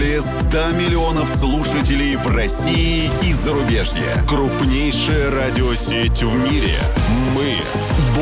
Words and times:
более 0.00 0.22
100 0.22 0.70
миллионов 0.78 1.28
слушателей 1.36 2.16
в 2.16 2.26
России 2.28 3.10
и 3.22 3.34
зарубежье. 3.34 4.14
Крупнейшая 4.26 5.30
радиосеть 5.30 6.22
в 6.22 6.34
мире. 6.36 6.78
Мы 7.34 7.58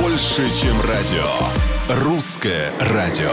больше, 0.02 0.50
чем 0.60 0.74
радио. 0.80 2.02
Русское 2.02 2.72
радио. 2.80 3.30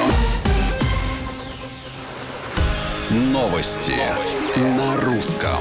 Новости 3.09 3.95
на 4.57 4.97
русском. 4.97 5.59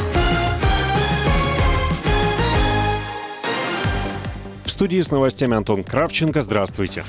В 4.66 4.71
студии 4.71 5.01
с 5.01 5.11
новостями 5.11 5.57
Антон 5.57 5.85
Кравченко. 5.85 6.43
Здравствуйте. 6.43 7.05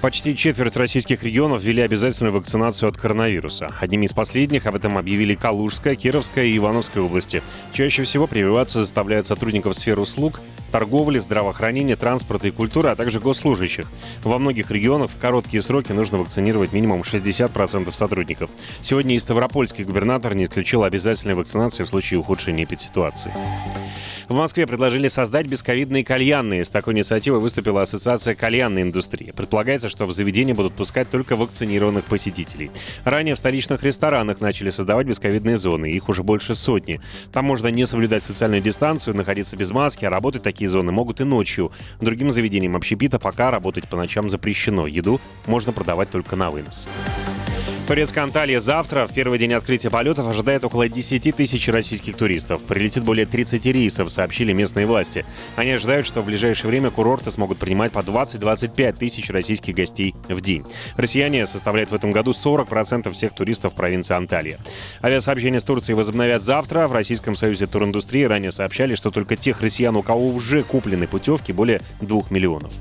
Почти 0.00 0.36
четверть 0.36 0.76
российских 0.76 1.24
регионов 1.24 1.60
ввели 1.60 1.82
обязательную 1.82 2.32
вакцинацию 2.32 2.88
от 2.88 2.96
коронавируса. 2.96 3.68
Одними 3.80 4.06
из 4.06 4.12
последних 4.12 4.66
об 4.66 4.76
этом 4.76 4.96
объявили 4.96 5.34
Калужская, 5.34 5.96
Кировская 5.96 6.44
и 6.44 6.56
Ивановская 6.56 7.02
области. 7.02 7.42
Чаще 7.72 8.04
всего 8.04 8.28
прививаться 8.28 8.78
заставляют 8.78 9.26
сотрудников 9.26 9.74
сфер 9.74 9.98
услуг, 9.98 10.40
торговли, 10.70 11.18
здравоохранения, 11.18 11.96
транспорта 11.96 12.46
и 12.46 12.52
культуры, 12.52 12.90
а 12.90 12.96
также 12.96 13.18
госслужащих. 13.18 13.86
Во 14.22 14.38
многих 14.38 14.70
регионах 14.70 15.10
в 15.10 15.18
короткие 15.18 15.62
сроки 15.62 15.90
нужно 15.90 16.18
вакцинировать 16.18 16.72
минимум 16.72 17.00
60% 17.00 17.92
сотрудников. 17.92 18.50
Сегодня 18.82 19.16
и 19.16 19.18
Ставропольский 19.18 19.82
губернатор 19.82 20.36
не 20.36 20.44
исключил 20.44 20.84
обязательной 20.84 21.34
вакцинации 21.34 21.82
в 21.82 21.88
случае 21.88 22.20
ухудшения 22.20 22.62
эпидситуации. 22.62 23.32
В 24.28 24.34
Москве 24.34 24.66
предложили 24.66 25.08
создать 25.08 25.46
бесковидные 25.46 26.04
кальянные. 26.04 26.62
С 26.62 26.68
такой 26.68 26.92
инициативой 26.92 27.40
выступила 27.40 27.80
Ассоциация 27.80 28.34
кальянной 28.34 28.82
индустрии. 28.82 29.32
Предполагается, 29.34 29.88
что 29.88 30.04
в 30.04 30.12
заведении 30.12 30.52
будут 30.52 30.74
пускать 30.74 31.08
только 31.08 31.34
вакцинированных 31.34 32.04
посетителей. 32.04 32.70
Ранее 33.04 33.36
в 33.36 33.38
столичных 33.38 33.82
ресторанах 33.82 34.42
начали 34.42 34.68
создавать 34.68 35.06
бесковидные 35.06 35.56
зоны. 35.56 35.90
Их 35.90 36.10
уже 36.10 36.22
больше 36.22 36.54
сотни. 36.54 37.00
Там 37.32 37.46
можно 37.46 37.68
не 37.68 37.86
соблюдать 37.86 38.22
социальную 38.22 38.60
дистанцию, 38.60 39.16
находиться 39.16 39.56
без 39.56 39.70
маски, 39.70 40.04
а 40.04 40.10
работать 40.10 40.42
такие 40.42 40.68
зоны 40.68 40.92
могут 40.92 41.22
и 41.22 41.24
ночью. 41.24 41.72
Другим 42.02 42.30
заведениям 42.30 42.76
общепита 42.76 43.18
пока 43.18 43.50
работать 43.50 43.88
по 43.88 43.96
ночам 43.96 44.28
запрещено. 44.28 44.86
Еду 44.86 45.22
можно 45.46 45.72
продавать 45.72 46.10
только 46.10 46.36
на 46.36 46.50
вынос. 46.50 46.86
Турецкая 47.88 48.24
Анталия 48.24 48.60
завтра, 48.60 49.06
в 49.06 49.14
первый 49.14 49.38
день 49.38 49.54
открытия 49.54 49.88
полетов, 49.88 50.28
ожидает 50.28 50.62
около 50.62 50.90
10 50.90 51.34
тысяч 51.34 51.68
российских 51.68 52.18
туристов. 52.18 52.62
Прилетит 52.64 53.02
более 53.02 53.24
30 53.24 53.64
рейсов, 53.64 54.12
сообщили 54.12 54.52
местные 54.52 54.84
власти. 54.84 55.24
Они 55.56 55.70
ожидают, 55.70 56.06
что 56.06 56.20
в 56.20 56.26
ближайшее 56.26 56.68
время 56.68 56.90
курорты 56.90 57.30
смогут 57.30 57.56
принимать 57.56 57.90
по 57.92 58.00
20-25 58.00 58.92
тысяч 58.92 59.30
российских 59.30 59.74
гостей 59.74 60.14
в 60.28 60.38
день. 60.42 60.66
Россияне 60.98 61.46
составляют 61.46 61.90
в 61.90 61.94
этом 61.94 62.12
году 62.12 62.32
40% 62.32 63.10
всех 63.10 63.32
туристов 63.32 63.72
провинции 63.72 64.14
Анталия. 64.14 64.58
Авиасообщения 65.02 65.58
с 65.58 65.64
Турцией 65.64 65.96
возобновят 65.96 66.42
завтра. 66.42 66.88
В 66.88 66.92
Российском 66.92 67.34
союзе 67.34 67.66
туриндустрии 67.66 68.24
ранее 68.24 68.52
сообщали, 68.52 68.96
что 68.96 69.10
только 69.10 69.34
тех 69.34 69.62
россиян, 69.62 69.96
у 69.96 70.02
кого 70.02 70.26
уже 70.26 70.62
куплены 70.62 71.06
путевки, 71.06 71.52
более 71.52 71.80
2 72.02 72.24
миллионов. 72.28 72.74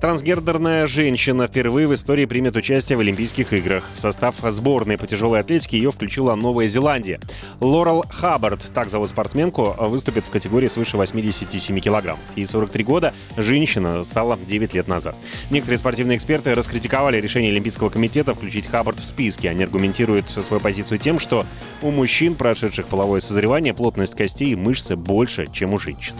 Трансгендерная 0.00 0.86
женщина 0.86 1.48
впервые 1.48 1.88
в 1.88 1.94
истории 1.94 2.24
примет 2.24 2.54
участие 2.54 2.96
в 2.96 3.00
Олимпийских 3.00 3.52
играх. 3.52 3.82
В 3.96 4.00
состав 4.00 4.36
сборной 4.42 4.96
по 4.96 5.08
тяжелой 5.08 5.40
атлетике 5.40 5.76
ее 5.76 5.90
включила 5.90 6.36
Новая 6.36 6.68
Зеландия. 6.68 7.18
Лорел 7.58 8.04
Хаббард, 8.08 8.70
так 8.72 8.90
зовут 8.90 9.08
спортсменку, 9.08 9.74
выступит 9.76 10.24
в 10.26 10.30
категории 10.30 10.68
свыше 10.68 10.96
87 10.96 11.80
килограммов. 11.80 12.22
Ей 12.36 12.46
43 12.46 12.84
года, 12.84 13.12
женщина 13.36 14.04
стала 14.04 14.38
9 14.38 14.72
лет 14.74 14.86
назад. 14.86 15.16
Некоторые 15.50 15.78
спортивные 15.78 16.16
эксперты 16.16 16.54
раскритиковали 16.54 17.20
решение 17.20 17.50
Олимпийского 17.50 17.88
комитета 17.88 18.34
включить 18.34 18.68
Хаббард 18.68 19.00
в 19.00 19.04
списки. 19.06 19.48
Они 19.48 19.64
аргументируют 19.64 20.28
свою 20.28 20.60
позицию 20.60 20.98
тем, 20.98 21.18
что 21.18 21.44
у 21.82 21.90
мужчин, 21.90 22.36
прошедших 22.36 22.86
половое 22.86 23.20
созревание, 23.20 23.74
плотность 23.74 24.14
костей 24.14 24.52
и 24.52 24.56
мышцы 24.56 24.94
больше, 24.94 25.48
чем 25.52 25.74
у 25.74 25.78
женщин. 25.80 26.14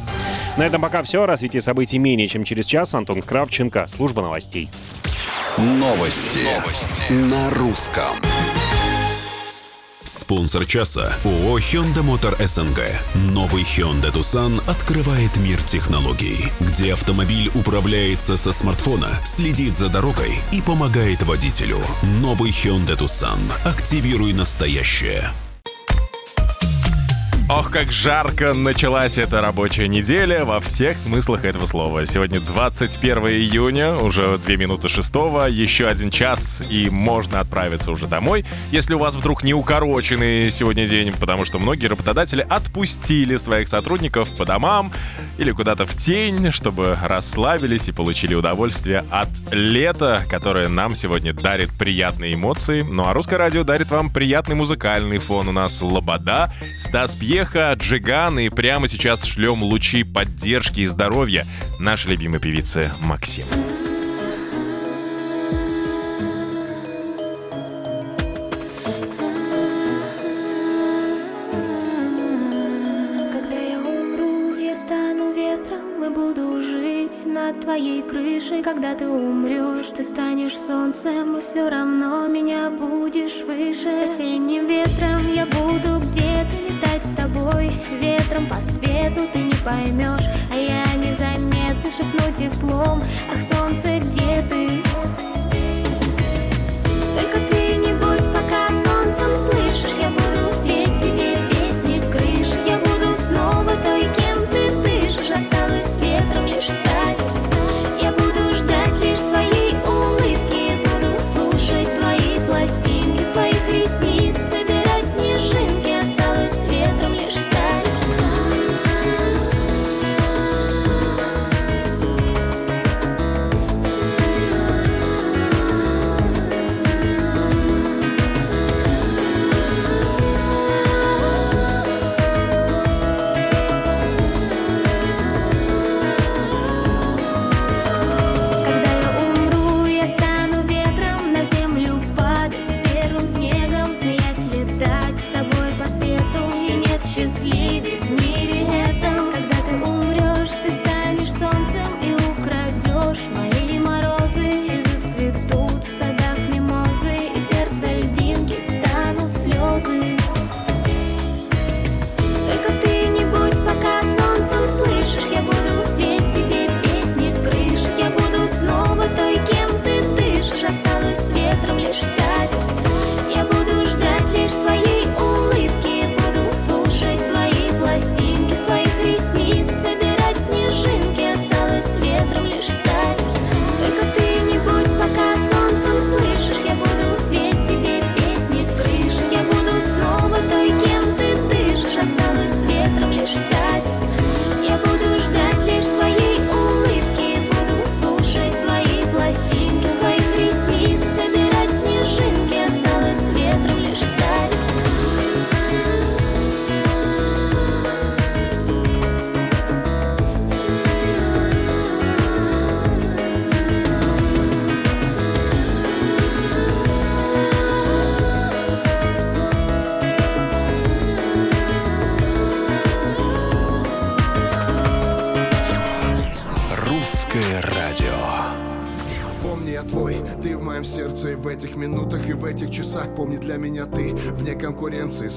На 0.56 0.66
этом 0.66 0.80
пока 0.80 1.02
все. 1.02 1.26
Развитие 1.26 1.60
событий 1.60 1.98
менее 1.98 2.28
чем 2.28 2.44
через 2.44 2.66
час. 2.66 2.94
Антон 2.94 3.22
Кравченко, 3.22 3.86
служба 3.88 4.22
новостей. 4.22 4.68
Новости, 5.56 6.38
Новости. 6.38 7.12
на 7.12 7.50
русском. 7.50 8.16
Спонсор 10.04 10.64
часа 10.64 11.14
ООО 11.24 11.58
Hyundai 11.58 12.02
Motor 12.02 12.46
СНГ. 12.46 12.80
Новый 13.32 13.62
Hyundai 13.62 14.12
Tucson 14.12 14.62
открывает 14.68 15.36
мир 15.38 15.62
технологий, 15.62 16.50
где 16.60 16.92
автомобиль 16.92 17.50
управляется 17.54 18.36
со 18.36 18.52
смартфона, 18.52 19.20
следит 19.24 19.76
за 19.76 19.88
дорогой 19.88 20.38
и 20.52 20.62
помогает 20.62 21.22
водителю. 21.22 21.78
Новый 22.20 22.50
Hyundai 22.50 22.96
Tucson. 22.98 23.38
Активируй 23.64 24.32
настоящее. 24.32 25.30
Ох, 27.50 27.70
как 27.70 27.90
жарко 27.90 28.52
началась 28.52 29.16
эта 29.16 29.40
рабочая 29.40 29.88
неделя 29.88 30.44
во 30.44 30.60
всех 30.60 30.98
смыслах 30.98 31.46
этого 31.46 31.64
слова. 31.64 32.04
Сегодня 32.04 32.40
21 32.40 33.26
июня, 33.28 33.96
уже 33.96 34.36
2 34.36 34.56
минуты 34.56 34.90
6, 34.90 35.14
еще 35.48 35.86
один 35.86 36.10
час, 36.10 36.62
и 36.68 36.90
можно 36.90 37.40
отправиться 37.40 37.90
уже 37.90 38.06
домой. 38.06 38.44
Если 38.70 38.92
у 38.92 38.98
вас 38.98 39.14
вдруг 39.14 39.44
не 39.44 39.54
укороченный 39.54 40.50
сегодня 40.50 40.86
день, 40.86 41.10
потому 41.18 41.46
что 41.46 41.58
многие 41.58 41.86
работодатели 41.86 42.44
отпустили 42.46 43.36
своих 43.36 43.68
сотрудников 43.68 44.28
по 44.36 44.44
домам 44.44 44.92
или 45.38 45.50
куда-то 45.52 45.86
в 45.86 45.96
тень, 45.96 46.52
чтобы 46.52 46.98
расслабились 47.02 47.88
и 47.88 47.92
получили 47.92 48.34
удовольствие 48.34 49.06
от 49.10 49.30
лета, 49.52 50.22
которое 50.28 50.68
нам 50.68 50.94
сегодня 50.94 51.32
дарит 51.32 51.70
приятные 51.78 52.34
эмоции. 52.34 52.82
Ну 52.82 53.06
а 53.06 53.14
русское 53.14 53.38
радио 53.38 53.64
дарит 53.64 53.90
вам 53.90 54.10
приятный 54.10 54.54
музыкальный 54.54 55.16
фон. 55.16 55.48
У 55.48 55.52
нас 55.52 55.80
Лобода, 55.80 56.52
Стас 56.76 57.14
Пье 57.14 57.37
успеха, 57.38 57.72
Джиган, 57.78 58.40
и 58.40 58.48
прямо 58.48 58.88
сейчас 58.88 59.24
шлем 59.24 59.62
лучи 59.62 60.02
поддержки 60.02 60.80
и 60.80 60.86
здоровья 60.86 61.46
нашей 61.78 62.10
любимой 62.10 62.40
певице 62.40 62.92
Максим. 63.00 63.46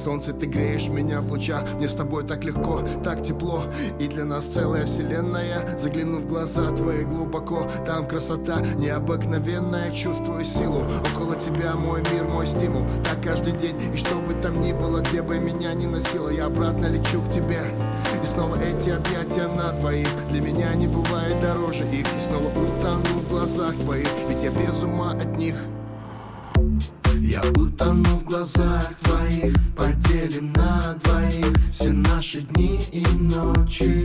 Солнце 0.01 0.33
ты 0.33 0.47
греешь 0.47 0.89
меня 0.89 1.21
в 1.21 1.29
лучах. 1.31 1.63
Мне 1.75 1.87
с 1.87 1.93
тобой 1.93 2.23
так 2.23 2.43
легко, 2.43 2.81
так 3.03 3.21
тепло. 3.21 3.65
И 3.99 4.07
для 4.07 4.25
нас 4.25 4.45
целая 4.45 4.87
вселенная. 4.87 5.77
Загляну 5.77 6.17
в 6.17 6.27
глаза 6.27 6.71
твои 6.71 7.03
глубоко. 7.03 7.67
Там 7.85 8.07
красота 8.07 8.61
необыкновенная. 8.77 9.91
Чувствую 9.91 10.43
силу. 10.43 10.87
Около 11.13 11.35
тебя 11.35 11.75
Мой 11.75 12.01
мир, 12.11 12.23
мой 12.23 12.47
стимул. 12.47 12.83
Так 13.03 13.23
каждый 13.23 13.53
день. 13.53 13.75
И 13.93 13.97
что 13.97 14.15
бы 14.15 14.33
там 14.41 14.59
ни 14.61 14.73
было 14.73 15.01
Где 15.01 15.21
бы 15.21 15.37
меня 15.37 15.73
ни 15.73 15.85
носило 15.85 16.29
Я 16.29 16.47
обратно 16.47 16.87
лечу 16.87 17.21
к 17.21 17.31
тебе. 17.31 17.61
И 18.23 18.25
снова 18.25 18.55
эти 18.55 18.89
объятия 18.89 19.47
на 19.47 19.71
двоих. 19.73 20.07
Для 20.31 20.41
меня 20.41 20.73
не 20.73 20.87
бывает 20.87 21.39
дороже 21.41 21.83
их. 21.83 22.07
И 22.07 22.27
снова 22.27 22.47
утону 22.47 23.19
в 23.19 23.29
глазах 23.29 23.75
твоих. 23.75 24.07
Ведь 24.27 24.43
я 24.43 24.49
без 24.49 24.81
ума 24.81 25.11
от 25.11 25.37
них 25.37 25.55
я 27.43 27.49
утону 27.51 28.09
в 28.17 28.23
глазах 28.23 28.93
твоих 29.01 29.55
Поделим 29.75 30.51
на 30.53 30.95
двоих 31.03 31.55
Все 31.71 31.91
наши 31.91 32.41
дни 32.41 32.79
и 32.91 33.05
ночи. 33.17 34.03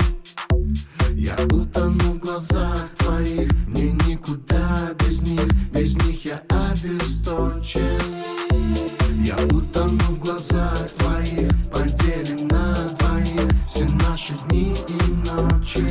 Я 1.13 1.35
утону 1.47 2.13
в 2.13 2.19
глазах 2.19 2.89
твоих 2.99 3.51
Мне 3.67 3.93
никуда 3.93 4.91
без 5.01 5.23
них 5.23 5.49
Без 5.73 5.97
них 6.05 6.25
я 6.25 6.43
обесточен. 6.49 8.01
Я 9.23 9.37
утону 9.47 10.05
в 10.11 10.19
глазах 10.19 10.91
твоих 10.99 11.51
Поделим 11.71 12.49
на 12.49 12.75
двоих 12.99 13.51
Все 13.69 13.87
наши 14.09 14.35
дни 14.49 14.75
и 14.89 15.29
ночи 15.29 15.87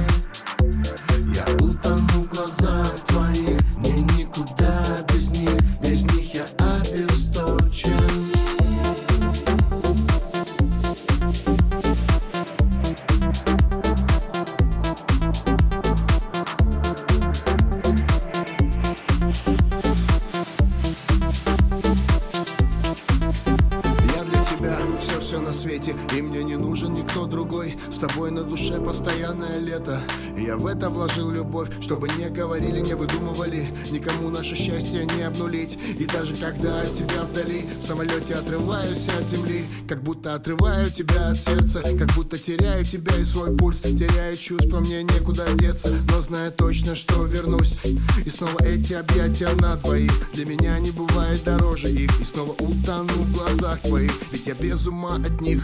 другой. 27.35 27.75
С 27.91 27.97
тобой 27.97 28.31
на 28.31 28.43
душе 28.43 28.79
постоянное 28.79 29.59
лето. 29.59 30.01
И 30.37 30.43
я 30.43 30.55
в 30.55 30.65
это 30.67 30.89
вложил 30.89 31.29
любовь 31.31 31.67
Чтобы 31.81 32.07
не 32.17 32.29
говорили, 32.29 32.79
не 32.79 32.93
выдумывали. 32.93 33.67
Никому 33.91 34.29
наше 34.29 34.55
счастье 34.55 35.05
не 35.05 35.23
обнулить. 35.23 35.77
И 35.99 36.05
даже 36.05 36.33
когда 36.37 36.81
от 36.81 36.93
тебя 36.93 37.23
вдали 37.23 37.65
В 37.81 37.85
самолете 37.85 38.35
отрываюсь 38.35 39.07
от 39.09 39.27
земли. 39.27 39.65
Как 39.89 40.01
будто 40.01 40.33
отрываю 40.35 40.89
тебя 40.89 41.31
от 41.31 41.37
сердца 41.37 41.81
Как 41.81 42.09
будто 42.15 42.37
теряю 42.37 42.85
тебя 42.85 43.17
и 43.17 43.25
свой 43.25 43.55
пульс. 43.57 43.81
Теряю 43.81 44.37
чувства, 44.37 44.79
мне 44.79 45.03
некуда 45.03 45.45
деться 45.55 45.93
Но 46.09 46.21
знаю 46.21 46.53
точно, 46.53 46.95
что 46.95 47.25
вернусь. 47.25 47.77
И 48.25 48.29
снова 48.29 48.63
эти 48.63 48.93
объятия 48.93 49.49
на 49.59 49.75
двоих. 49.75 50.13
Для 50.33 50.45
меня 50.45 50.79
не 50.79 50.91
бывает 50.91 51.43
дороже 51.43 51.89
их. 51.89 52.11
И 52.21 52.23
снова 52.23 52.51
утону 52.51 53.13
в 53.13 53.33
глазах 53.33 53.81
твоих 53.81 54.13
Ведь 54.31 54.47
я 54.47 54.53
без 54.53 54.87
ума 54.87 55.15
от 55.15 55.41
них 55.41 55.61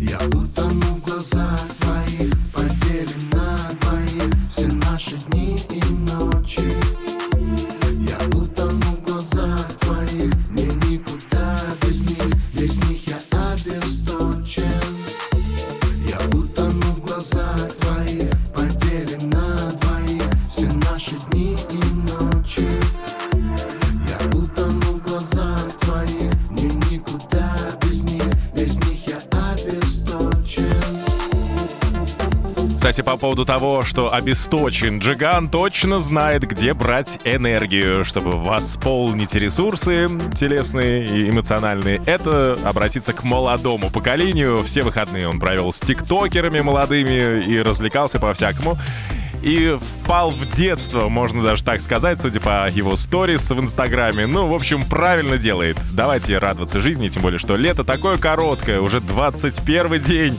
Я 0.00 0.18
утону 0.28 0.94
в 0.94 1.04
глазах 1.04 1.60
твоих 1.80 2.32
Поделим 2.52 3.30
на 3.32 3.58
двоих 3.80 4.32
Все 4.48 4.66
наши 4.68 5.16
дни 5.26 5.60
и 5.70 5.82
ночи 5.92 6.76
Кстати, 32.98 33.14
по 33.14 33.16
поводу 33.16 33.44
того, 33.44 33.84
что 33.84 34.12
обесточен, 34.12 34.98
Джиган 34.98 35.48
точно 35.50 36.00
знает, 36.00 36.42
где 36.42 36.74
брать 36.74 37.20
энергию, 37.24 38.04
чтобы 38.04 38.32
восполнить 38.32 39.36
ресурсы 39.36 40.08
телесные 40.34 41.06
и 41.06 41.30
эмоциональные. 41.30 42.02
Это 42.06 42.58
обратиться 42.64 43.12
к 43.12 43.22
молодому 43.22 43.90
поколению. 43.90 44.64
Все 44.64 44.82
выходные 44.82 45.28
он 45.28 45.38
провел 45.38 45.72
с 45.72 45.78
тиктокерами 45.78 46.58
молодыми 46.58 47.40
и 47.44 47.62
развлекался 47.62 48.18
по-всякому. 48.18 48.76
И 49.44 49.78
впал 49.80 50.32
в 50.32 50.50
детство, 50.50 51.08
можно 51.08 51.44
даже 51.44 51.62
так 51.62 51.80
сказать, 51.80 52.20
судя 52.20 52.40
по 52.40 52.68
его 52.68 52.96
сторис 52.96 53.48
в 53.48 53.60
Инстаграме. 53.60 54.26
Ну, 54.26 54.48
в 54.48 54.54
общем, 54.54 54.82
правильно 54.82 55.38
делает. 55.38 55.76
Давайте 55.94 56.38
радоваться 56.38 56.80
жизни, 56.80 57.06
тем 57.06 57.22
более, 57.22 57.38
что 57.38 57.54
лето 57.54 57.84
такое 57.84 58.18
короткое, 58.18 58.80
уже 58.80 59.00
21 59.00 60.00
день. 60.00 60.36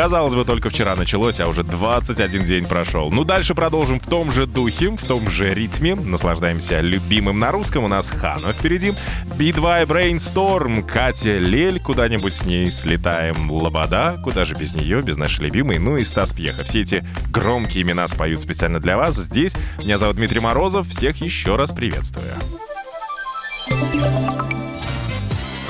Казалось 0.00 0.34
бы, 0.34 0.46
только 0.46 0.70
вчера 0.70 0.96
началось, 0.96 1.40
а 1.40 1.46
уже 1.46 1.62
21 1.62 2.42
день 2.42 2.64
прошел. 2.64 3.10
Ну, 3.10 3.22
дальше 3.22 3.54
продолжим 3.54 4.00
в 4.00 4.06
том 4.06 4.32
же 4.32 4.46
духе, 4.46 4.96
в 4.96 5.04
том 5.04 5.30
же 5.30 5.52
ритме. 5.52 5.94
Наслаждаемся 5.94 6.80
любимым 6.80 7.36
на 7.36 7.52
русском. 7.52 7.84
У 7.84 7.88
нас 7.88 8.08
Хана 8.08 8.54
впереди. 8.54 8.94
Би-2 9.36 9.84
Brainstorm, 9.84 10.82
Катя 10.84 11.36
Лель, 11.36 11.80
куда-нибудь 11.80 12.32
с 12.32 12.46
ней 12.46 12.70
слетаем. 12.70 13.52
Лобода, 13.52 14.18
куда 14.24 14.46
же 14.46 14.54
без 14.54 14.74
нее, 14.74 15.02
без 15.02 15.18
нашей 15.18 15.44
любимой. 15.44 15.78
Ну 15.78 15.98
и 15.98 16.04
Стас 16.04 16.32
Пьеха. 16.32 16.64
Все 16.64 16.80
эти 16.80 17.04
громкие 17.30 17.82
имена 17.82 18.08
споют 18.08 18.40
специально 18.40 18.80
для 18.80 18.96
вас. 18.96 19.16
Здесь 19.16 19.54
меня 19.80 19.98
зовут 19.98 20.16
Дмитрий 20.16 20.40
Морозов. 20.40 20.88
Всех 20.88 21.20
еще 21.20 21.56
раз 21.56 21.72
приветствую. 21.72 22.32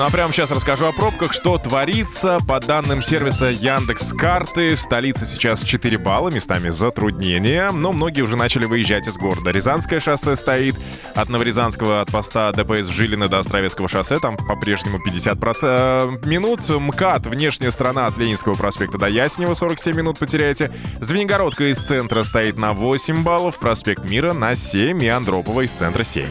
Ну 0.01 0.07
а 0.07 0.09
прямо 0.09 0.33
сейчас 0.33 0.49
расскажу 0.49 0.87
о 0.87 0.91
пробках, 0.91 1.31
что 1.31 1.59
творится. 1.59 2.39
По 2.47 2.59
данным 2.59 3.03
сервиса 3.03 3.51
Яндекс 3.51 4.13
Карты, 4.13 4.73
в 4.73 4.79
столице 4.79 5.27
сейчас 5.27 5.63
4 5.63 5.95
балла, 5.99 6.29
местами 6.29 6.71
затруднения, 6.71 7.69
но 7.71 7.91
многие 7.91 8.21
уже 8.23 8.35
начали 8.35 8.65
выезжать 8.65 9.07
из 9.07 9.19
города. 9.19 9.51
Рязанское 9.51 9.99
шоссе 9.99 10.35
стоит 10.35 10.75
от 11.13 11.29
Новорязанского, 11.29 12.01
от 12.01 12.11
поста 12.11 12.51
ДПС 12.51 12.87
Жилина 12.87 13.27
до 13.27 13.37
Островецкого 13.37 13.87
шоссе, 13.87 14.15
там 14.15 14.37
по-прежнему 14.37 14.97
50% 14.97 16.27
минут. 16.27 16.67
МКАД, 16.67 17.27
внешняя 17.27 17.69
сторона 17.69 18.07
от 18.07 18.17
Ленинского 18.17 18.55
проспекта 18.55 18.97
до 18.97 19.05
Яснева, 19.05 19.53
47 19.53 19.95
минут 19.95 20.17
потеряете. 20.17 20.71
Звенигородка 20.99 21.71
из 21.71 21.77
центра 21.77 22.23
стоит 22.23 22.57
на 22.57 22.73
8 22.73 23.21
баллов, 23.21 23.59
проспект 23.59 24.09
Мира 24.09 24.33
на 24.33 24.55
7 24.55 25.03
и 25.03 25.07
Андропова 25.09 25.61
из 25.61 25.69
центра 25.69 26.03
7. 26.03 26.25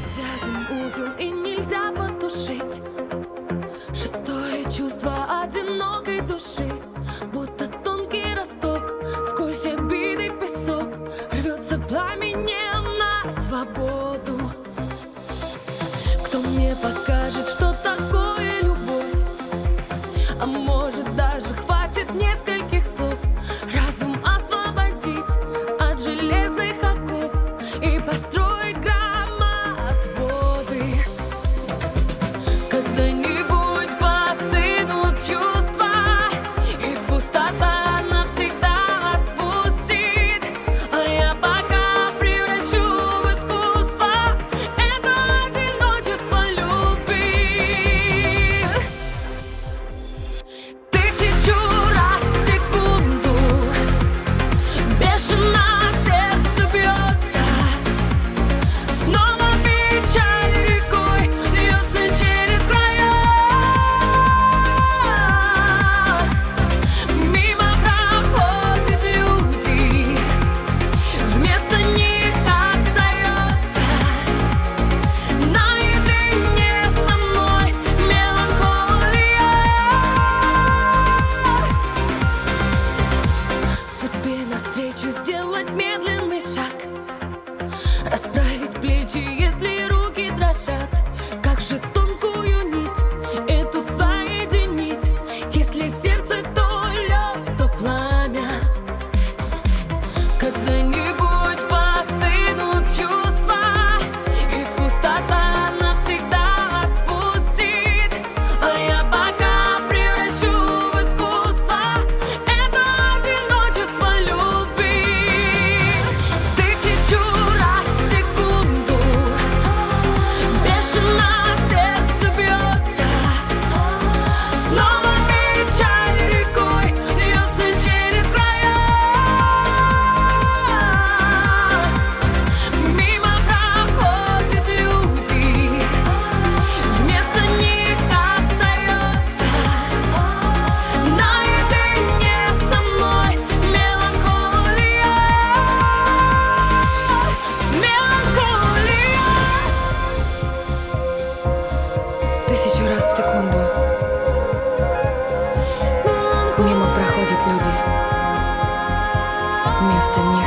Вместо 159.81 160.21
них 160.21 160.40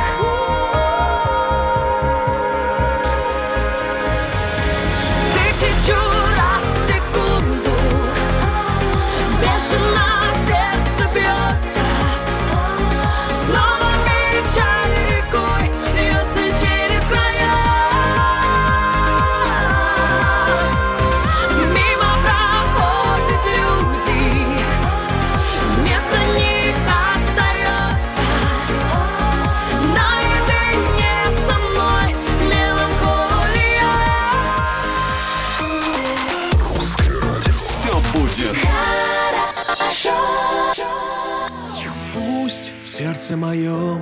сердце 43.24 43.36
моем 43.36 44.00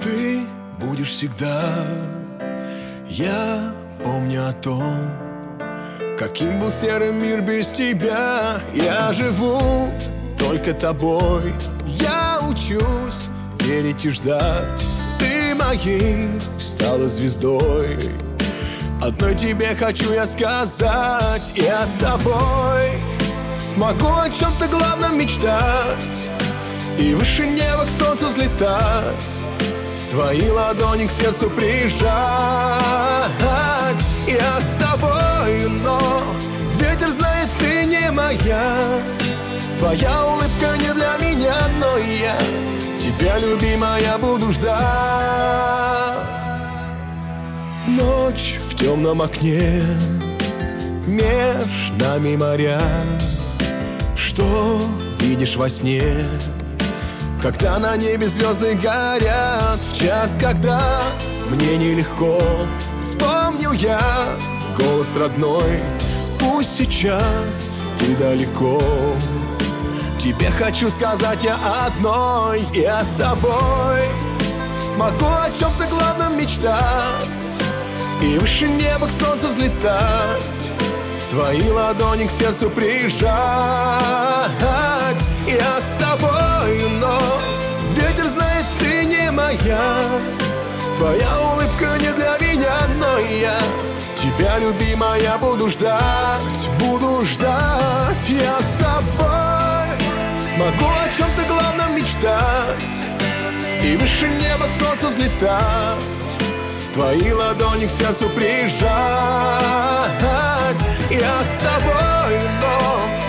ты 0.00 0.40
будешь 0.78 1.08
всегда. 1.08 1.84
Я 3.08 3.74
помню 4.04 4.48
о 4.48 4.52
том, 4.52 5.10
каким 6.16 6.60
был 6.60 6.70
серый 6.70 7.12
мир 7.12 7.40
без 7.40 7.72
тебя. 7.72 8.60
Я 8.74 9.12
живу 9.12 9.88
только 10.38 10.72
тобой. 10.72 11.52
Я 11.86 12.40
учусь 12.48 13.28
верить 13.60 14.04
и 14.04 14.10
ждать. 14.10 14.86
Ты 15.18 15.54
моей 15.56 16.28
стала 16.60 17.08
звездой. 17.08 17.96
Одной 19.02 19.34
тебе 19.34 19.74
хочу 19.74 20.12
я 20.12 20.26
сказать, 20.26 21.52
я 21.56 21.86
с 21.86 21.96
тобой 21.96 23.00
Смогу 23.62 24.08
о 24.08 24.28
чем-то 24.28 24.68
главном 24.68 25.18
мечтать 25.18 26.30
И 27.00 27.14
выше 27.14 27.46
неба 27.46 27.86
к 27.86 27.90
солнцу 27.90 28.28
взлетать 28.28 29.40
Твои 30.10 30.50
ладони 30.50 31.06
к 31.06 31.10
сердцу 31.10 31.48
прижать. 31.48 32.02
Я 34.26 34.60
с 34.60 34.76
тобой, 34.76 35.68
но 35.82 36.22
ветер 36.78 37.08
знает, 37.10 37.48
ты 37.58 37.84
не 37.86 38.10
моя. 38.10 39.00
Твоя 39.78 40.26
улыбка 40.26 40.76
не 40.78 40.92
для 40.92 41.16
меня, 41.16 41.56
но 41.78 41.96
я 41.96 42.36
Тебя, 43.00 43.38
любимая, 43.38 44.18
буду 44.18 44.52
ждать. 44.52 44.80
Ночь 47.86 48.58
в 48.68 48.76
темном 48.76 49.22
окне 49.22 49.82
Меж 51.06 51.92
нами 51.98 52.36
моря. 52.36 52.82
Что 54.16 54.82
видишь 55.20 55.56
во 55.56 55.68
сне 55.68 56.26
Когда 57.42 57.78
на 57.78 57.96
небе 57.96 58.28
звезды 58.28 58.74
горят 58.74 59.78
В 59.90 59.96
час, 59.96 60.36
когда 60.38 60.82
мне 61.48 61.78
нелегко 61.78 62.38
Вспомню 63.00 63.72
я 63.72 64.36
голос 64.76 65.16
родной. 65.16 65.80
Пусть 66.38 66.76
сейчас 66.76 67.78
ты 67.98 68.14
далеко. 68.16 68.80
Тебе 70.18 70.50
хочу 70.50 70.90
сказать 70.90 71.42
я 71.42 71.56
одной 71.86 72.62
Я 72.74 73.02
с 73.02 73.14
тобой. 73.14 74.02
Смогу 74.94 75.26
о 75.26 75.50
чем-то 75.50 75.86
главном 75.88 76.36
мечтать 76.36 77.24
И 78.20 78.38
выше 78.38 78.68
неба 78.68 79.06
к 79.06 79.10
солнцу 79.10 79.48
взлетать. 79.48 80.42
Твои 81.30 81.70
ладони 81.70 82.26
к 82.26 82.30
сердцу 82.30 82.68
прижать 82.68 83.20
Я 85.50 85.80
с 85.80 85.96
тобой, 85.96 86.88
но 87.00 87.18
Ветер 87.94 88.26
знает, 88.26 88.64
ты 88.78 89.04
не 89.04 89.30
моя. 89.30 90.20
Твоя 90.96 91.40
улыбка 91.40 91.98
не 91.98 92.12
для 92.12 92.38
меня, 92.38 92.76
но 92.98 93.18
я 93.18 93.58
Тебя, 94.16 94.58
любимая, 94.58 95.38
буду 95.38 95.70
ждать 95.70 96.68
Буду 96.78 97.22
ждать. 97.24 98.28
Я 98.28 98.60
с 98.60 98.74
тобой 98.74 99.88
Смогу 100.38 100.90
о 100.90 101.08
чем-то 101.08 101.42
главном 101.48 101.96
мечтать 101.96 103.00
И 103.82 103.96
выше 103.96 104.28
неба 104.28 104.66
к 104.66 104.82
солнцу 104.82 105.08
взлетать 105.08 106.04
Твои 106.92 107.32
ладони 107.32 107.86
к 107.86 107.90
сердцу 107.90 108.28
прижать. 108.30 108.80
Я 111.08 111.44
с 111.44 111.58
тобой, 111.58 112.38
но 112.60 113.19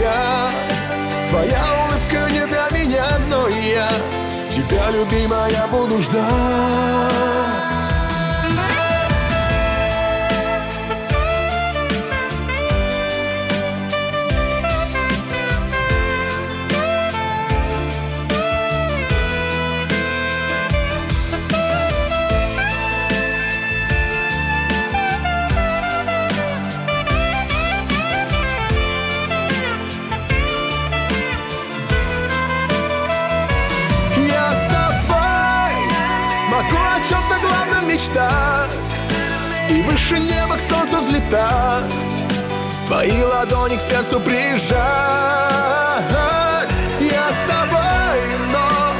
моя 0.00 0.50
Твоя 1.30 1.64
улыбка 1.82 2.32
не 2.32 2.46
для 2.46 2.68
меня, 2.78 3.06
но 3.28 3.48
я. 3.48 3.88
Тебя, 4.50 4.90
любимая, 4.90 5.66
буду 5.68 6.00
ждать 6.02 7.69
выше 40.10 40.20
неба 40.20 40.56
к 40.56 40.60
солнцу 40.60 41.00
взлетать 41.00 41.84
Твои 42.86 43.22
ладони 43.22 43.76
к 43.76 43.80
сердцу 43.80 44.18
прижать. 44.20 44.74
Я 47.00 47.28
с 47.30 47.40
тобой, 47.48 48.20
но 48.52 48.92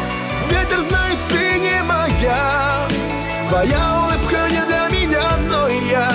ветер 0.49 0.79
знает, 0.79 1.19
ты 1.29 1.59
не 1.59 1.83
моя. 1.83 2.87
Твоя 3.49 4.01
улыбка 4.01 4.49
не 4.49 4.65
для 4.67 4.89
меня, 4.89 5.37
но 5.49 5.69
я 5.69 6.09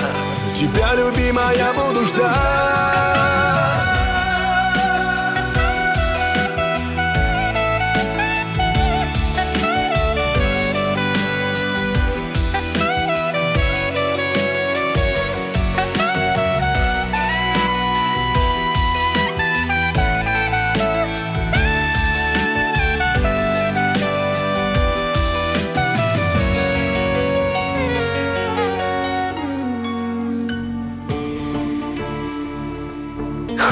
Тебя, 0.54 0.96
любимая, 0.96 1.74
буду 1.74 2.06
ждать 2.06 2.64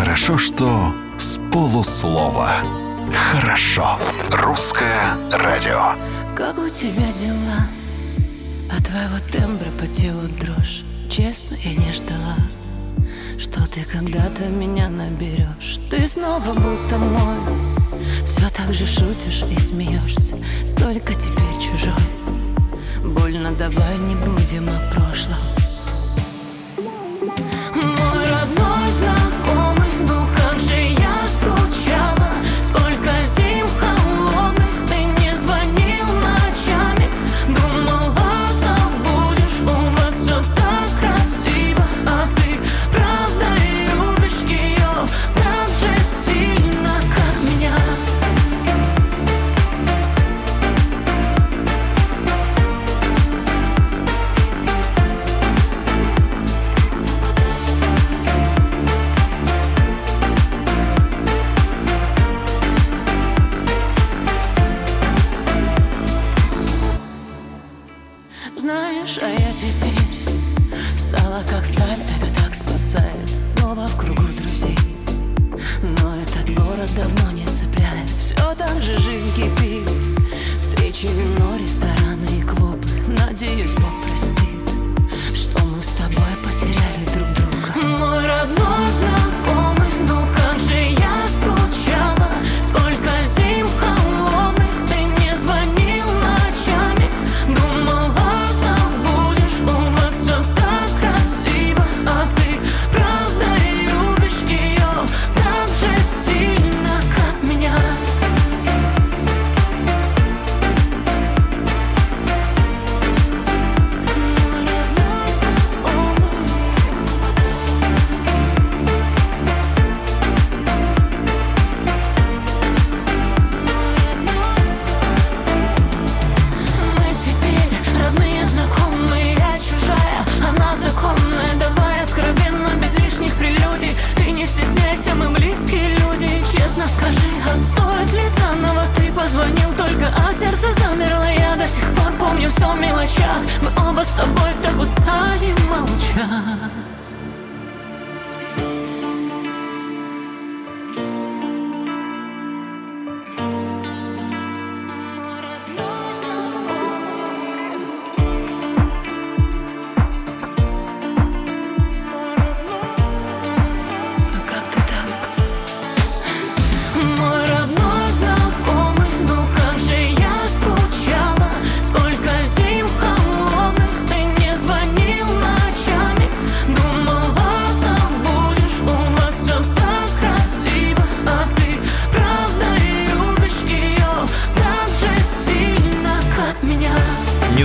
Хорошо, 0.03 0.37
что 0.37 0.93
с 1.17 1.39
полуслова. 1.49 2.55
Хорошо. 3.31 3.97
Русское 4.31 5.15
радио. 5.31 5.95
Как 6.35 6.57
у 6.57 6.67
тебя 6.67 7.07
дела? 7.17 7.61
От 8.69 8.85
твоего 8.85 9.19
тембра 9.31 9.71
по 9.79 9.87
телу 9.87 10.27
дрожь 10.41 10.83
Честно, 11.09 11.55
я 11.63 11.73
не 11.73 11.93
ждала 11.93 12.35
Что 13.37 13.65
ты 13.65 13.85
когда-то 13.85 14.43
меня 14.49 14.89
наберешь 14.89 15.79
Ты 15.89 16.05
снова 16.05 16.51
будто 16.51 16.97
мой 16.97 17.37
Все 18.25 18.49
так 18.49 18.73
же 18.73 18.85
шутишь 18.85 19.45
и 19.49 19.57
смеешься 19.57 20.37
Только 20.77 21.15
теперь 21.15 21.55
чужой 21.61 21.93
Больно, 23.05 23.53
давай 23.53 23.97
не 23.99 24.17
будем 24.17 24.67
о 24.67 24.91
прошлом 24.91 25.62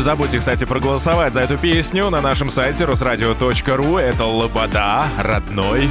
забудьте, 0.08 0.38
кстати, 0.38 0.64
проголосовать 0.64 1.34
за 1.34 1.40
эту 1.40 1.58
песню 1.58 2.08
на 2.08 2.22
нашем 2.22 2.48
сайте 2.48 2.86
русрадио.ру. 2.86 3.98
Это 3.98 4.24
Лобода, 4.24 5.04
родной. 5.18 5.90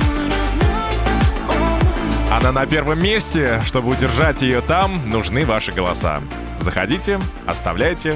Она 2.32 2.51
на 2.51 2.65
первом 2.65 2.99
месте. 2.99 3.62
Чтобы 3.63 3.89
удержать 3.89 4.41
ее 4.41 4.62
там, 4.62 5.08
нужны 5.08 5.45
ваши 5.45 5.71
голоса. 5.71 6.23
Заходите, 6.60 7.19
оставляйте, 7.45 8.15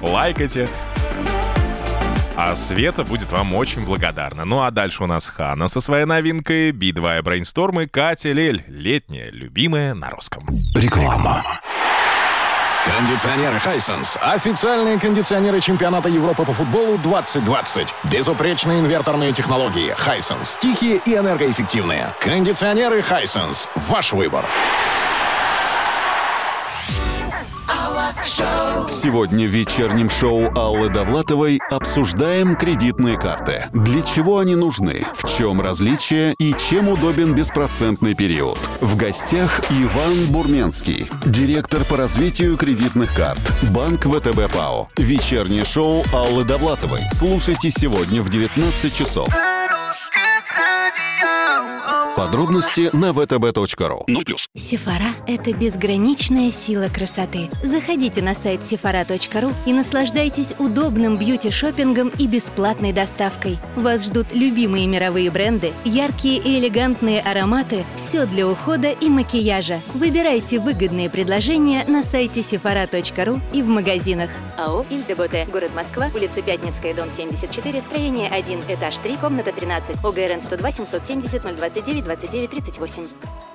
лайкайте. 0.00 0.70
А 2.34 2.56
Света 2.56 3.04
будет 3.04 3.30
вам 3.30 3.54
очень 3.54 3.84
благодарна. 3.84 4.46
Ну 4.46 4.62
а 4.62 4.70
дальше 4.70 5.02
у 5.02 5.06
нас 5.06 5.28
Хана 5.28 5.68
со 5.68 5.82
своей 5.82 6.06
новинкой, 6.06 6.70
Би-2 6.70 7.20
Брейнсторм 7.20 7.86
Катя 7.90 8.32
Лель. 8.32 8.64
Летняя, 8.68 9.28
любимая 9.30 9.92
на 9.92 10.08
русском. 10.08 10.46
Реклама. 10.74 11.42
Кондиционеры 12.84 13.60
Хайсенс. 13.60 14.18
Официальные 14.20 14.98
кондиционеры 14.98 15.60
чемпионата 15.60 16.08
Европы 16.08 16.44
по 16.44 16.52
футболу 16.52 16.98
2020. 16.98 17.94
Безупречные 18.10 18.80
инверторные 18.80 19.32
технологии. 19.32 19.94
Хайсенс. 19.96 20.58
Тихие 20.60 21.00
и 21.04 21.14
энергоэффективные. 21.14 22.12
Кондиционеры 22.18 23.00
Хайсенс. 23.02 23.68
Ваш 23.76 24.12
выбор. 24.12 24.46
Сегодня 28.22 29.46
в 29.46 29.50
вечернем 29.50 30.08
шоу 30.08 30.50
Аллы 30.56 30.88
Довлатовой 30.88 31.60
обсуждаем 31.70 32.56
кредитные 32.56 33.18
карты. 33.18 33.66
Для 33.72 34.02
чего 34.02 34.38
они 34.38 34.54
нужны, 34.54 35.06
в 35.14 35.28
чем 35.28 35.60
различие 35.60 36.34
и 36.38 36.54
чем 36.54 36.88
удобен 36.88 37.34
беспроцентный 37.34 38.14
период. 38.14 38.58
В 38.80 38.96
гостях 38.96 39.60
Иван 39.70 40.26
Бурменский, 40.28 41.08
директор 41.24 41.84
по 41.84 41.96
развитию 41.96 42.56
кредитных 42.56 43.14
карт, 43.14 43.40
Банк 43.70 44.04
ВТБ 44.04 44.52
ПАО. 44.52 44.88
Вечернее 44.96 45.64
шоу 45.64 46.04
Аллы 46.12 46.44
Довлатовой. 46.44 47.02
Слушайте 47.12 47.70
сегодня 47.70 48.22
в 48.22 48.30
19 48.30 48.94
часов. 48.94 49.28
Подробности 52.22 52.88
на 52.92 53.06
vtb.ru. 53.06 54.04
Ну 54.06 54.22
плюс. 54.22 54.46
Сефара– 54.56 55.16
это 55.26 55.52
безграничная 55.52 56.52
сила 56.52 56.86
красоты. 56.86 57.50
Заходите 57.64 58.22
на 58.22 58.36
сайт 58.36 58.64
сефара.ру 58.64 59.50
и 59.66 59.72
наслаждайтесь 59.72 60.54
удобным 60.60 61.16
бьюти-шопингом 61.16 62.12
и 62.16 62.28
бесплатной 62.28 62.92
доставкой. 62.92 63.58
Вас 63.74 64.04
ждут 64.04 64.28
любимые 64.32 64.86
мировые 64.86 65.32
бренды, 65.32 65.72
яркие 65.84 66.38
и 66.38 66.60
элегантные 66.60 67.20
ароматы, 67.20 67.84
все 67.96 68.24
для 68.24 68.46
ухода 68.46 68.92
и 68.92 69.08
макияжа. 69.08 69.80
Выбирайте 69.92 70.60
выгодные 70.60 71.10
предложения 71.10 71.84
на 71.88 72.04
сайте 72.04 72.44
сефара.ру 72.44 73.40
и 73.52 73.62
в 73.64 73.68
магазинах. 73.68 74.30
АО 74.56 74.86
«Ильдеботе», 74.90 75.44
город 75.50 75.72
Москва, 75.74 76.08
улица 76.14 76.40
Пятницкая, 76.40 76.94
дом 76.94 77.10
74, 77.10 77.80
строение 77.80 78.28
1, 78.28 78.60
этаж 78.68 78.96
3, 78.98 79.16
комната 79.16 79.50
13, 79.50 80.04
ОГРН 80.04 80.40
102 80.40 80.70
770 80.70 81.56
029 81.56 82.11
29 82.16 82.48
38. 82.48 83.51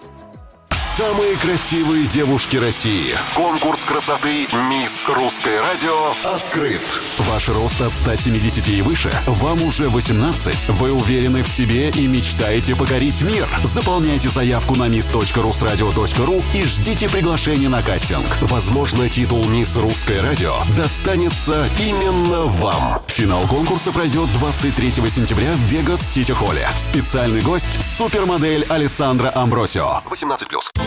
Самые 0.97 1.37
красивые 1.37 2.07
девушки 2.07 2.57
России. 2.57 3.15
Конкурс 3.35 3.83
красоты 3.83 4.47
«Мисс 4.67 5.05
Русское 5.07 5.61
радио» 5.61 5.93
открыт. 6.23 6.81
Ваш 7.19 7.49
рост 7.49 7.79
от 7.81 7.93
170 7.93 8.67
и 8.69 8.81
выше. 8.81 9.11
Вам 9.27 9.61
уже 9.61 9.89
18. 9.89 10.69
Вы 10.69 10.91
уверены 10.91 11.43
в 11.43 11.47
себе 11.49 11.89
и 11.91 12.07
мечтаете 12.07 12.75
покорить 12.75 13.21
мир. 13.21 13.47
Заполняйте 13.63 14.29
заявку 14.29 14.75
на 14.75 14.87
miss.rusradio.ru 14.87 16.43
и 16.55 16.65
ждите 16.65 17.07
приглашения 17.07 17.69
на 17.69 17.83
кастинг. 17.83 18.25
Возможно, 18.41 19.07
титул 19.07 19.45
«Мисс 19.45 19.77
Русское 19.77 20.19
радио» 20.23 20.57
достанется 20.75 21.69
именно 21.77 22.45
вам. 22.45 23.03
Финал 23.05 23.45
конкурса 23.45 23.91
пройдет 23.91 24.29
23 24.39 24.93
сентября 25.11 25.51
в 25.53 25.59
Вегас 25.71 26.01
Сити 26.01 26.31
Холле. 26.31 26.67
Специальный 26.75 27.41
гость– 27.41 27.83
супермодель 27.97 28.65
Александра 28.67 29.31
Амбросио. 29.35 30.01
18+. 30.09 30.86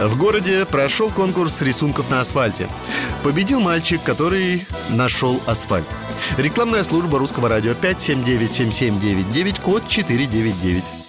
В 0.00 0.16
городе 0.16 0.64
прошел 0.64 1.10
конкурс 1.10 1.60
рисунков 1.60 2.10
на 2.10 2.20
асфальте. 2.22 2.68
Победил 3.22 3.60
мальчик, 3.60 4.02
который 4.02 4.66
нашел 4.90 5.38
асфальт. 5.46 5.86
Рекламная 6.38 6.84
служба 6.84 7.18
русского 7.18 7.48
радио 7.50 7.72
5797799, 7.72 9.60
код 9.60 9.86
499. 9.86 10.99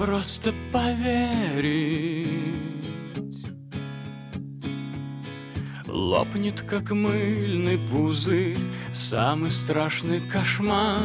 Просто 0.00 0.54
поверить 0.72 2.26
Лопнет, 5.86 6.62
как 6.62 6.90
мыльный 6.90 7.78
пузырь 7.90 8.56
Самый 8.94 9.50
страшный 9.50 10.20
кошмар 10.20 10.96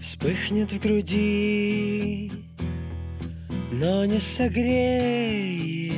Вспыхнет 0.00 0.70
в 0.72 0.80
груди, 0.80 2.32
но 3.70 4.04
не 4.06 4.18
согреет. 4.18 5.92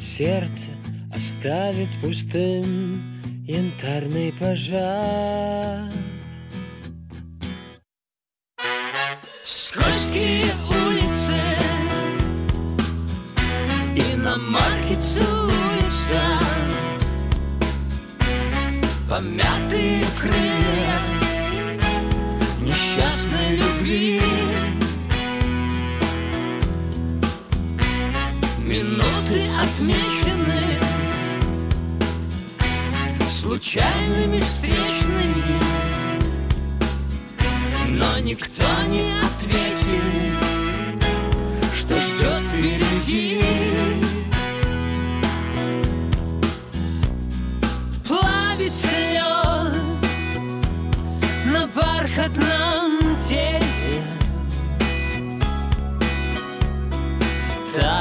Сердце 0.00 0.70
оставит 1.14 1.88
пустым 2.02 3.17
янтарный 3.48 4.30
пожар. 4.38 6.07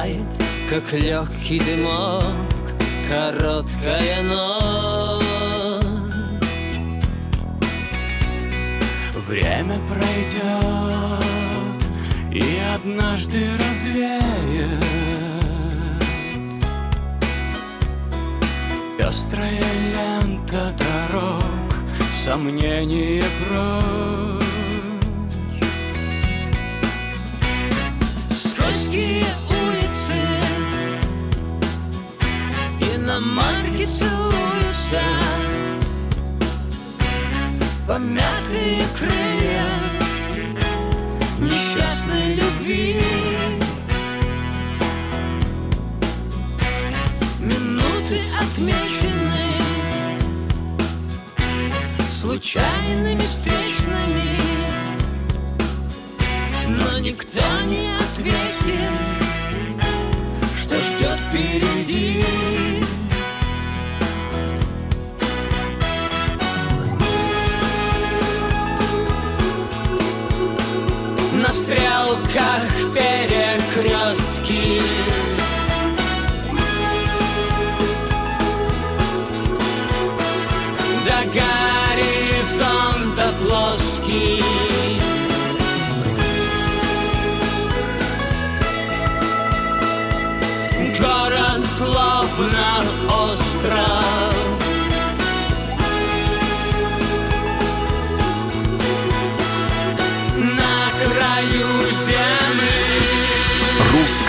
Тает, 0.07 0.19
как 0.69 0.93
легкий 0.93 1.59
дымок, 1.59 2.23
короткая 3.09 4.23
ночь. 4.23 5.25
Время 9.27 9.77
пройдет 9.89 11.25
и 12.31 12.61
однажды 12.73 13.57
развеет 13.57 14.83
Пестрая 18.97 19.61
лента 19.91 20.73
дорог, 20.77 21.43
сомнения 22.23 23.25
прочь 23.49 24.47
Скользкие 28.31 29.26
Иномарки 33.17 33.83
целуются 33.83 35.01
Помятые 37.87 38.83
крылья 38.95 39.65
Несчастной 41.39 42.35
любви. 42.35 43.01
Минуты 47.39 48.19
отмечены 48.39 49.47
Случайными 52.21 53.21
встречными 53.21 54.29
Но 56.67 56.99
никто 56.99 57.41
не 57.65 57.89
ответил 57.97 58.93
Что 60.55 60.75
ждет 60.75 61.19
впереди 61.31 62.76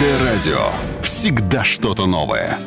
Русское 0.08 0.24
радио. 0.24 0.58
Всегда 1.02 1.64
что-то 1.64 2.06
новое. 2.06 2.58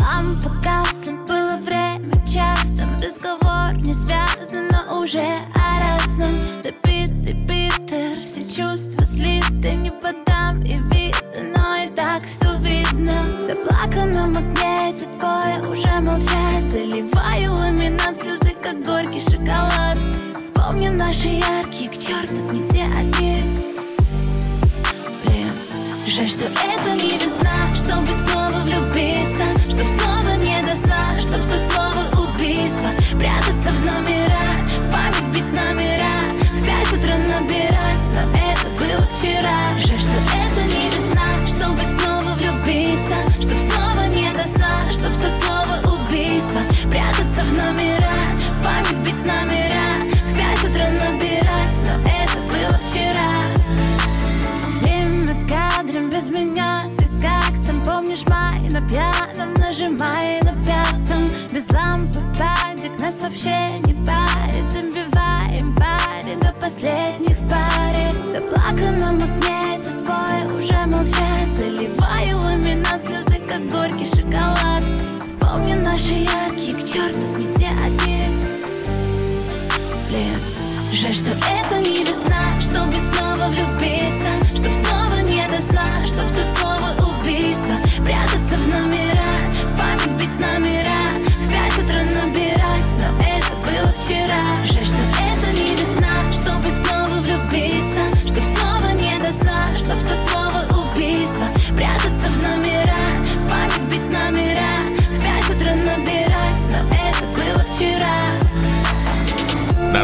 Лампа 0.00 0.48
гасла, 0.64 1.12
было 1.28 1.58
время 1.58 2.14
часто. 2.24 2.88
Разговор 3.04 3.74
не 3.74 3.92
связан, 3.92 4.68
но 4.70 5.00
уже 5.02 5.20
о 5.54 5.78
разном. 5.78 6.40
Допитый 6.62 7.36
Питер, 7.46 8.24
все 8.24 8.42
чувства 8.44 9.04
слиты. 9.04 9.74
Не 9.74 9.90
подам 9.90 10.62
и 10.62 10.78
вида, 10.94 11.42
но 11.58 11.76
и 11.76 11.88
так 11.94 12.22
все 12.26 12.56
видно. 12.60 13.36
В 13.38 13.40
заплаканном 13.42 14.32
магнете 14.32 15.08
твое 15.18 15.60
уже 15.70 16.00
молчать 16.00 16.64
Заливаю 16.64 17.52
ламинат, 17.52 18.18
слезы 18.18 18.54
как 18.62 18.82
горький 18.82 19.20
шоколад. 19.20 19.98
Вспомни 20.34 20.88
наши 20.88 21.28
яркие, 21.28 21.90
к 21.90 21.98
черту 21.98 22.48
тут 22.48 22.65
жаль, 26.16 26.28
что 26.28 26.44
это 26.46 26.94
не 26.94 27.18
весна 27.18 27.74
Чтобы 27.74 28.12
снова 28.14 28.65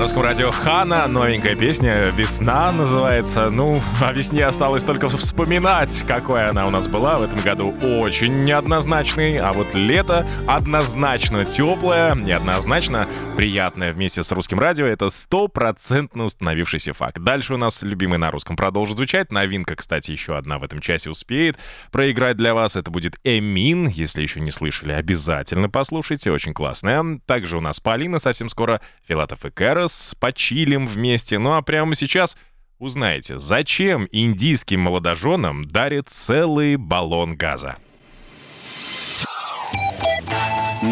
русском 0.03 0.23
радио 0.23 0.51
Хана 0.51 1.07
новенькая 1.07 1.55
песня 1.55 2.11
«Весна» 2.11 2.73
называется. 2.73 3.51
Ну, 3.51 3.81
о 4.01 4.13
весне 4.13 4.45
осталось 4.45 4.83
только 4.83 5.09
вспоминать, 5.09 6.05
какой 6.09 6.49
она 6.49 6.67
у 6.67 6.71
нас 6.71 6.89
была 6.89 7.15
в 7.15 7.23
этом 7.23 7.39
году. 7.39 7.73
Очень 8.01 8.43
неоднозначный, 8.43 9.39
а 9.39 9.53
вот 9.53 9.75
лето 9.75 10.27
однозначно 10.49 11.45
теплое, 11.45 12.17
неоднозначно 12.17 13.07
приятное 13.37 13.93
вместе 13.93 14.25
с 14.25 14.33
русским 14.33 14.59
радио. 14.59 14.87
Это 14.87 15.09
стопроцентно 15.09 16.25
установившийся 16.25 16.93
факт. 16.95 17.21
Дальше 17.21 17.55
у 17.55 17.57
нас 17.57 17.85
любимый 17.85 18.19
на 18.19 18.33
русском 18.33 18.57
продолжит 18.57 18.97
звучать. 18.97 19.31
Новинка, 19.31 19.77
кстати, 19.77 20.11
еще 20.11 20.37
одна 20.37 20.59
в 20.59 20.65
этом 20.65 20.81
часе 20.81 21.11
успеет 21.11 21.59
проиграть 21.93 22.37
для 22.37 22.55
вас. 22.55 22.75
Это 22.75 22.91
будет 22.91 23.21
Эмин. 23.23 23.87
Если 23.87 24.23
еще 24.23 24.41
не 24.41 24.51
слышали, 24.51 24.91
обязательно 24.91 25.69
послушайте. 25.69 26.33
Очень 26.33 26.55
классная. 26.55 27.21
Также 27.25 27.57
у 27.57 27.61
нас 27.61 27.79
Полина 27.79 28.19
совсем 28.19 28.49
скоро, 28.49 28.81
Филатов 29.07 29.45
и 29.45 29.51
Кэрос. 29.51 29.92
Почилим 30.19 30.87
вместе. 30.87 31.39
Ну 31.39 31.53
а 31.53 31.63
прямо 31.63 31.95
сейчас 31.95 32.37
узнаете, 32.79 33.39
зачем 33.39 34.09
индийским 34.11 34.81
молодоженам 34.81 35.65
дарят 35.65 36.09
целый 36.09 36.77
баллон 36.77 37.37
газа. 37.37 37.77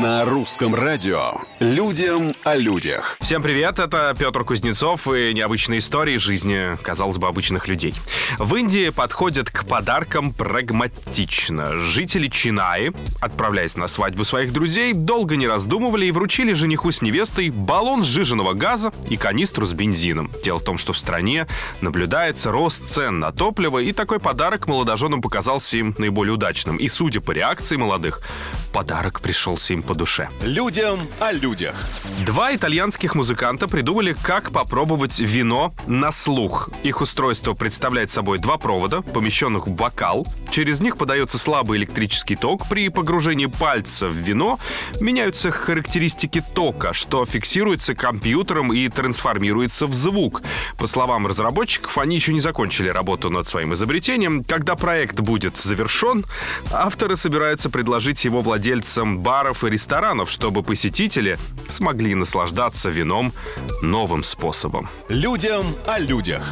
На 0.02 0.24
русском 0.24 0.74
радио 0.74 1.32
«Людям 1.58 2.34
о 2.44 2.56
людях». 2.56 3.18
Всем 3.20 3.42
привет, 3.42 3.78
это 3.78 4.16
Петр 4.18 4.44
Кузнецов 4.44 5.06
и 5.12 5.34
необычные 5.34 5.80
истории 5.80 6.16
жизни, 6.16 6.78
казалось 6.82 7.18
бы, 7.18 7.26
обычных 7.26 7.68
людей. 7.68 7.92
В 8.38 8.54
Индии 8.54 8.88
подходят 8.88 9.50
к 9.50 9.66
подаркам 9.66 10.32
прагматично. 10.32 11.78
Жители 11.80 12.28
Чинаи, 12.28 12.92
отправляясь 13.20 13.76
на 13.76 13.88
свадьбу 13.88 14.24
своих 14.24 14.54
друзей, 14.54 14.94
долго 14.94 15.36
не 15.36 15.46
раздумывали 15.46 16.06
и 16.06 16.12
вручили 16.12 16.54
жениху 16.54 16.92
с 16.92 17.02
невестой 17.02 17.50
баллон 17.50 18.02
сжиженного 18.02 18.54
газа 18.54 18.94
и 19.10 19.18
канистру 19.18 19.66
с 19.66 19.74
бензином. 19.74 20.30
Дело 20.42 20.60
в 20.60 20.64
том, 20.64 20.78
что 20.78 20.94
в 20.94 20.98
стране 20.98 21.46
наблюдается 21.82 22.50
рост 22.50 22.86
цен 22.88 23.20
на 23.20 23.32
топливо, 23.32 23.80
и 23.80 23.92
такой 23.92 24.18
подарок 24.18 24.66
молодоженам 24.66 25.20
показался 25.20 25.76
им 25.76 25.94
наиболее 25.98 26.32
удачным. 26.32 26.78
И 26.78 26.88
судя 26.88 27.20
по 27.20 27.32
реакции 27.32 27.76
молодых, 27.76 28.22
подарок 28.72 29.20
пришелся 29.20 29.74
им 29.74 29.82
по 29.90 29.94
душе. 29.96 30.28
Людям 30.42 31.00
о 31.18 31.32
людях. 31.32 31.74
Два 32.24 32.54
итальянских 32.54 33.16
музыканта 33.16 33.66
придумали, 33.66 34.14
как 34.22 34.52
попробовать 34.52 35.18
вино 35.18 35.74
на 35.88 36.12
слух. 36.12 36.70
Их 36.84 37.00
устройство 37.00 37.54
представляет 37.54 38.08
собой 38.08 38.38
два 38.38 38.56
провода, 38.56 39.02
помещенных 39.02 39.66
в 39.66 39.70
бокал. 39.70 40.28
Через 40.52 40.78
них 40.80 40.96
подается 40.96 41.38
слабый 41.38 41.78
электрический 41.78 42.36
ток. 42.36 42.68
При 42.68 42.88
погружении 42.88 43.46
пальца 43.46 44.06
в 44.06 44.14
вино 44.14 44.60
меняются 45.00 45.50
характеристики 45.50 46.40
тока, 46.54 46.92
что 46.92 47.24
фиксируется 47.24 47.96
компьютером 47.96 48.72
и 48.72 48.88
трансформируется 48.88 49.88
в 49.88 49.92
звук. 49.92 50.42
По 50.78 50.86
словам 50.86 51.26
разработчиков, 51.26 51.98
они 51.98 52.14
еще 52.14 52.32
не 52.32 52.40
закончили 52.40 52.90
работу 52.90 53.28
над 53.28 53.48
своим 53.48 53.74
изобретением. 53.74 54.44
Когда 54.44 54.76
проект 54.76 55.18
будет 55.18 55.56
завершен, 55.56 56.24
авторы 56.70 57.16
собираются 57.16 57.70
предложить 57.70 58.24
его 58.24 58.40
владельцам 58.40 59.18
баров 59.18 59.64
и 59.64 59.70
ресторанов, 59.70 59.79
чтобы 60.26 60.62
посетители 60.62 61.38
смогли 61.68 62.14
наслаждаться 62.14 62.90
вином 62.90 63.32
новым 63.82 64.22
способом. 64.22 64.88
Людям 65.08 65.64
о 65.86 65.98
людях. 65.98 66.42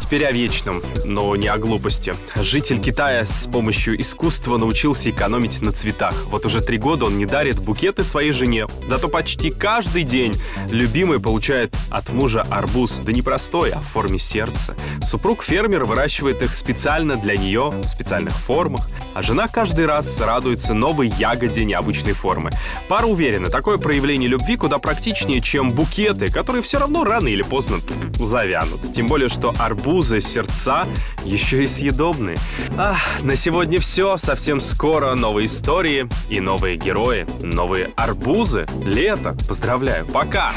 Теперь 0.00 0.24
о 0.26 0.32
вечном, 0.32 0.82
но 1.04 1.36
не 1.36 1.48
о 1.48 1.58
глупости. 1.58 2.14
Житель 2.36 2.80
Китая 2.80 3.26
с 3.26 3.46
помощью 3.46 4.00
искусства 4.00 4.56
научился 4.56 5.10
экономить 5.10 5.60
на 5.60 5.72
цветах. 5.72 6.14
Вот 6.26 6.46
уже 6.46 6.60
три 6.60 6.78
года 6.78 7.04
он 7.04 7.18
не 7.18 7.26
дарит 7.26 7.60
букеты 7.60 8.02
своей 8.02 8.32
жене. 8.32 8.66
Зато 8.88 9.08
почти 9.08 9.50
каждый 9.50 10.02
день 10.02 10.40
любимый 10.70 11.20
получает 11.20 11.76
от 11.90 12.08
мужа 12.08 12.46
арбуз. 12.50 13.00
Да 13.04 13.12
не 13.12 13.22
простой, 13.22 13.70
а 13.70 13.80
в 13.80 13.84
форме 13.84 14.18
сердца. 14.18 14.74
Супруг-фермер 15.02 15.84
выращивает 15.84 16.42
их 16.42 16.54
специально 16.54 17.16
для 17.16 17.36
нее, 17.36 17.70
в 17.70 17.86
специальных 17.86 18.34
формах. 18.34 18.88
А 19.14 19.22
жена 19.22 19.48
каждый 19.48 19.86
раз 19.86 20.18
радуется 20.20 20.74
новой 20.74 21.08
ягоде 21.08 21.64
необычной 21.64 22.14
формы. 22.14 22.50
Пара 22.88 23.06
уверена, 23.06 23.48
такое 23.48 23.78
проявление 23.78 24.28
любви 24.28 24.56
куда 24.56 24.78
практичнее, 24.78 25.40
чем 25.40 25.70
букеты, 25.70 26.30
которые 26.30 26.62
все 26.62 26.78
равно 26.78 27.04
рано 27.04 27.28
или 27.28 27.42
поздно 27.42 27.78
завянут. 28.18 28.92
Тем 28.92 29.06
более, 29.06 29.28
что 29.28 29.54
арбузы, 29.58 30.20
сердца 30.20 30.86
еще 31.24 31.64
и 31.64 31.66
съедобные. 31.66 32.36
Ах, 32.76 33.00
на 33.22 33.36
сегодня 33.36 33.80
все. 33.80 34.16
Совсем 34.16 34.60
скоро 34.60 35.14
новые 35.14 35.46
истории 35.46 36.08
и 36.28 36.40
новые 36.40 36.76
герои, 36.76 37.26
новые 37.42 37.90
арбузы. 37.96 38.66
Лето. 38.84 39.36
Поздравляю. 39.48 40.06
Пока. 40.06 40.52